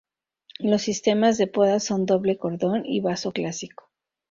[0.57, 3.91] Los sistemas de poda son doble cordón y vaso clásico.